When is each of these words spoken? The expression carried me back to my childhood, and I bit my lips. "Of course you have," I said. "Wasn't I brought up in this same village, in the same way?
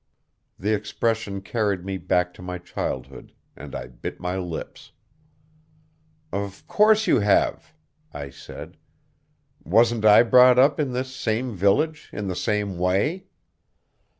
The 0.57 0.73
expression 0.73 1.41
carried 1.41 1.85
me 1.85 1.97
back 1.99 2.33
to 2.33 2.41
my 2.41 2.57
childhood, 2.57 3.33
and 3.55 3.75
I 3.75 3.85
bit 3.85 4.19
my 4.19 4.35
lips. 4.35 4.93
"Of 6.31 6.65
course 6.65 7.05
you 7.05 7.19
have," 7.19 7.75
I 8.11 8.31
said. 8.31 8.77
"Wasn't 9.63 10.03
I 10.03 10.23
brought 10.23 10.57
up 10.57 10.79
in 10.79 10.93
this 10.93 11.15
same 11.15 11.53
village, 11.55 12.09
in 12.11 12.27
the 12.27 12.35
same 12.35 12.79
way? 12.79 13.25